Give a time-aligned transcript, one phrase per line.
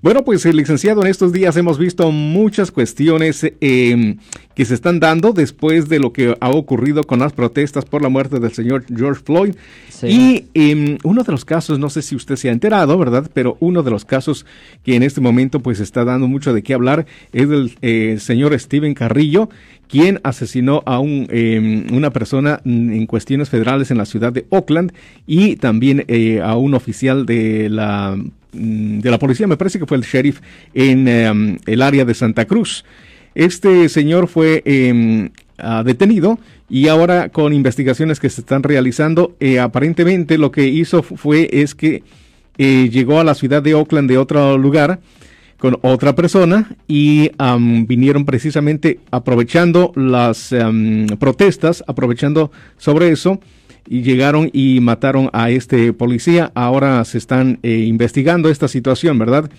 [0.00, 4.16] Bueno, pues el licenciado, en estos días hemos visto muchas cuestiones eh,
[4.54, 8.08] que se están dando después de lo que ha ocurrido con las protestas por la
[8.08, 9.56] muerte del señor George Floyd.
[10.04, 13.28] Y eh, uno de los casos, no sé si usted se ha enterado, ¿verdad?
[13.34, 14.46] Pero uno de los casos
[14.84, 18.56] que en este momento pues está dando mucho de qué hablar es del eh, señor
[18.56, 19.48] Steven Carrillo,
[19.88, 24.92] quien asesinó a un, em, una persona en cuestiones federales en la ciudad de Oakland
[25.26, 28.16] y también eh, a un oficial de la
[28.52, 30.40] de la policía, me parece que fue el sheriff
[30.74, 32.84] en em, el área de Santa Cruz.
[33.34, 35.30] Este señor fue em,
[35.84, 41.48] detenido y ahora con investigaciones que se están realizando, eh, aparentemente lo que hizo fue
[41.52, 42.02] es que
[42.58, 45.00] eh, llegó a la ciudad de Oakland de otro lugar
[45.58, 47.32] con otra persona y
[47.88, 50.54] vinieron precisamente aprovechando las
[51.18, 53.40] protestas, aprovechando sobre eso
[53.88, 56.52] y llegaron y mataron a este policía.
[56.54, 59.50] Ahora se están eh, investigando esta situación, ¿verdad?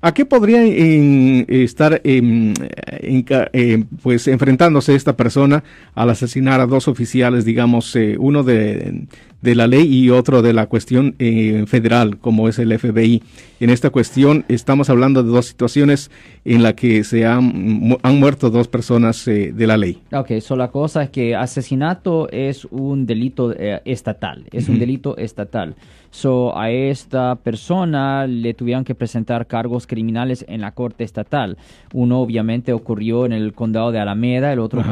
[0.00, 7.96] ¿A qué podría estar eh, pues enfrentándose esta persona al asesinar a dos oficiales, digamos,
[7.96, 9.06] eh, uno de,
[9.44, 13.22] de, la ley y otro de la cuestión eh, federal, como es el FBI?
[13.60, 16.10] En esta cuestión estamos hablando de dos situaciones
[16.44, 20.02] en las que se han, han muerto dos personas de la ley.
[20.12, 25.76] Ok, so la cosa es que asesinato es un delito estatal, es un delito estatal.
[26.14, 31.58] So, a esta persona le tuvieron que presentar cargos criminales en la corte estatal.
[31.92, 34.84] Uno obviamente ocurrió en el condado de Alameda, el otro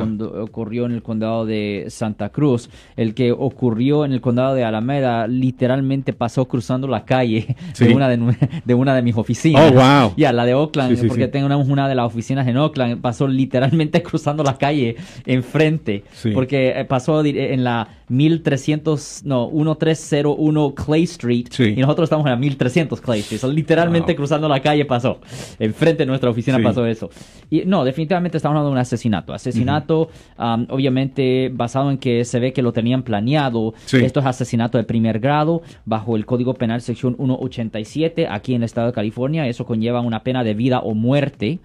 [0.42, 2.70] ocurrió en el condado de Santa Cruz.
[2.97, 8.09] El que ocurrió en el condado de Alameda literalmente pasó cruzando la calle de, una
[8.09, 9.71] de, una de mis oficinas.
[9.71, 10.15] Oh, wow.
[10.17, 14.43] Ya, la de Oakland, porque tengo una, de las oficinas en Oakland, pasó literalmente cruzando
[14.43, 16.05] la calle enfrente,
[16.35, 22.37] porque eh, pasó en la 1300, no, 1301 Clay Street y nosotros estamos en la
[22.37, 23.43] 1300 Clay Street.
[23.55, 25.20] literalmente cruzando la calle pasó.
[25.59, 27.11] Enfrente de nuestra oficina pasó eso.
[27.51, 29.33] Y no, definitivamente estamos hablando de un asesinato.
[29.33, 33.74] Asesinato, um, obviamente, basado en que se ve que lo tenían planeado.
[33.91, 38.67] Esto es asesinato de primer grado bajo el Código Penal sección 187 aquí en el
[38.67, 39.47] estado de California.
[39.47, 41.61] Eso conlleva una pena de vida o muerte.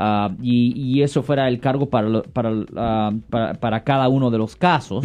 [0.00, 2.22] Ah, y, eso fuera el cargo para,
[2.76, 5.04] ah, para, para, cada uno de los casos.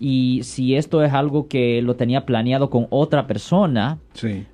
[0.00, 3.98] Y si esto es algo que lo tenía planeado con otra persona,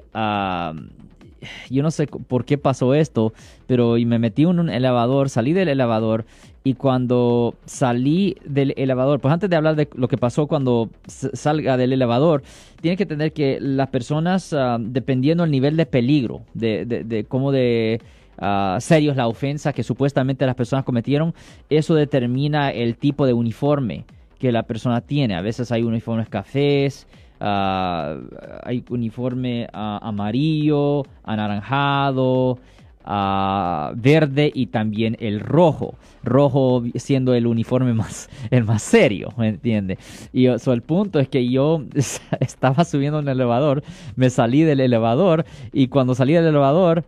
[1.70, 3.32] yo no sé por qué pasó esto,
[3.66, 6.24] pero me metí en un elevador, salí del elevador
[6.62, 11.76] y cuando salí del elevador, pues antes de hablar de lo que pasó cuando salga
[11.76, 12.42] del elevador,
[12.80, 17.52] tiene que tener que las personas, ah, dependiendo del nivel de peligro, de, de, cómo
[17.52, 18.00] de...
[18.42, 21.34] Uh, serio es la ofensa que supuestamente las personas cometieron,
[21.68, 24.06] eso determina el tipo de uniforme
[24.38, 25.34] que la persona tiene.
[25.34, 27.06] A veces hay uniformes cafés,
[27.42, 28.18] Ah,
[28.64, 32.58] hay uniforme amarillo, anaranjado,
[33.04, 35.94] ah, verde y también el rojo.
[36.22, 39.98] Rojo siendo el uniforme más, el más serio, ¿me entiende?
[40.32, 41.84] Y el punto es que yo
[42.40, 43.82] estaba subiendo en el elevador,
[44.16, 47.04] me salí del elevador y cuando salí del elevador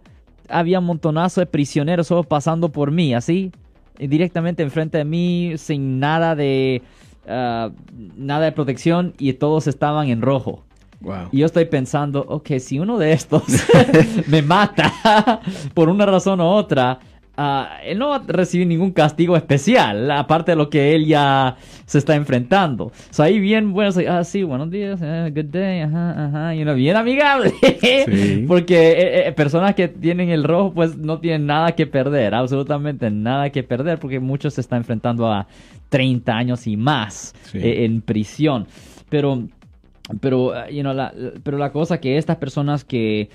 [0.49, 3.53] había un montonazo de prisioneros pasando por mí, así,
[3.99, 6.83] directamente enfrente de mí, sin nada de
[7.27, 7.71] Ah,
[8.17, 10.65] nada de protección y todos estaban en rojo.
[11.33, 13.43] Y yo estoy pensando, ok, si uno de estos
[14.29, 15.41] me mata
[15.75, 16.99] por una razón u otra,
[17.35, 21.57] Ah, él no va a recibir ningún castigo especial, aparte de lo que él ya
[21.87, 22.87] se está enfrentando.
[22.87, 26.61] O sea, ahí bien, bueno, ah, sí, buenos días, eh, good day, ajá, ajá, y
[26.61, 27.55] uno bien amigable.
[28.47, 33.11] Porque eh, eh, personas que tienen el rojo, pues no tienen nada que perder, absolutamente
[33.11, 35.47] nada que perder, porque muchos se están enfrentando a
[35.89, 38.67] 30 años y más en prisión.
[39.09, 39.49] Pero
[40.21, 41.13] pero, you know, la,
[41.43, 43.31] pero la cosa que estas personas que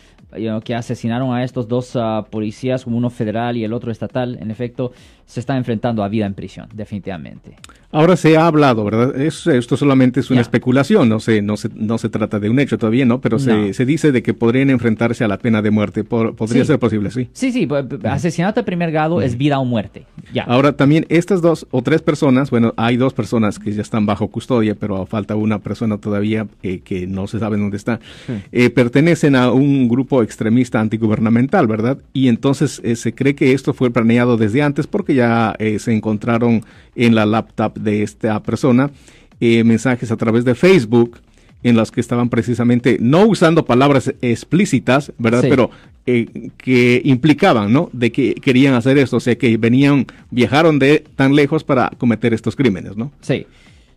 [0.64, 4.92] que asesinaron a estos dos ah, policías, uno federal y el otro estatal, en efecto,
[5.26, 7.56] se están enfrentando a vida en prisión, definitivamente.
[7.92, 9.20] Ahora se ha hablado, ¿verdad?
[9.20, 12.78] esto solamente es una especulación, no se, no, se, no se trata de un hecho
[12.78, 13.22] todavía, ¿no?
[13.22, 16.04] Pero Se, se, dice de que podrían enfrentarse a la pena de muerte.
[16.04, 17.30] podría ser posible, sí.
[17.32, 17.68] Sí, sí,
[18.04, 20.06] asesinato de primer grado es vida o muerte.
[20.34, 20.44] Ya.
[20.44, 24.28] Ahora también estas dos o tres personas, bueno, hay dos personas que ya están bajo
[24.28, 28.00] custodia, pero falta una persona todavía eh, que no se sabe dónde está,
[28.52, 31.98] eh, pertenecen a un grupo extremista antigubernamental, ¿verdad?
[32.14, 36.64] Y entonces eh, se cree que esto fue planeado desde antes porque ya se encontraron
[36.96, 38.90] en la laptop de esta persona
[39.40, 41.20] mensajes a través de Facebook
[41.64, 45.44] en los que estaban precisamente no usando palabras explícitas, ¿verdad?
[45.50, 45.72] Pero
[46.06, 47.90] eh, que implicaban, ¿no?
[47.94, 52.34] De que querían hacer esto, o sea, que venían, viajaron de tan lejos para cometer
[52.34, 53.12] estos crímenes, ¿no?
[53.22, 53.46] Sí.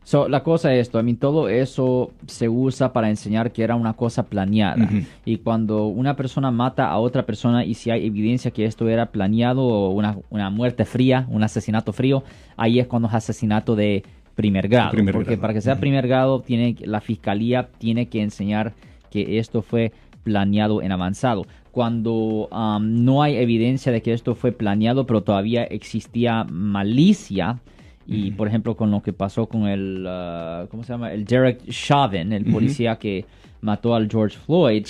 [0.03, 3.77] So, la cosa es esto, a mí todo eso se usa para enseñar que era
[3.77, 4.89] una cosa planeada.
[5.25, 9.13] Y cuando una persona mata a otra persona y si hay evidencia que esto era
[9.13, 12.25] planeado o una, una muerte fría, un asesinato frío,
[12.57, 14.03] ahí es cuando es asesinato de
[14.41, 14.93] primer grado.
[15.13, 18.73] porque para que sea primer grado, tiene, la fiscalía tiene que enseñar
[19.11, 19.93] que esto fue
[20.23, 21.47] planeado en avanzado.
[21.71, 27.61] Cuando um, no hay evidencia de que esto fue planeado, pero todavía existía malicia,
[28.07, 31.13] y por ejemplo con lo que pasó con el, uh, ¿cómo se llama?
[31.13, 33.25] El Derek Chauvin, el policía que
[33.61, 34.85] mató al George Floyd,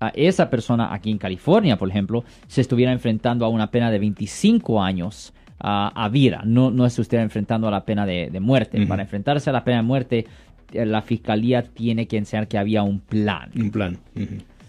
[0.00, 3.98] a esa persona aquí en California, por ejemplo, se estuviera enfrentando a una pena de
[3.98, 8.86] 25 años a vida, no, no se estuviera enfrentando a la pena de, muerte.
[8.86, 10.26] Para enfrentarse a la pena de muerte,
[10.72, 13.50] eh, la fiscalía tiene que enseñar que había un plan.
[13.56, 13.98] Un plan.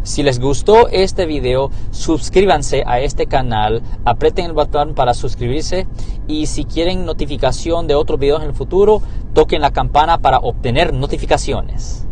[0.04, 5.88] Si les gustó este video, suscríbanse a este canal, aprieten el botón para suscribirse
[6.28, 9.02] y si quieren notificación de otros videos en el futuro,
[9.34, 12.08] toquen la campana para obtener notificaciones.